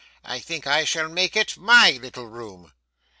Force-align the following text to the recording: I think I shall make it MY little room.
I 0.25 0.39
think 0.39 0.65
I 0.65 0.83
shall 0.83 1.09
make 1.09 1.35
it 1.35 1.57
MY 1.59 1.99
little 2.01 2.25
room. 2.25 2.71